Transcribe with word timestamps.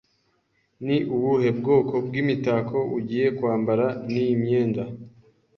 Ni 0.85 0.97
ubuhe 1.15 1.49
bwoko 1.59 1.93
bw'imitako 2.05 2.77
ugiye 2.97 3.27
kwambara 3.37 3.85
niyi 4.11 4.33
myenda? 4.41 4.83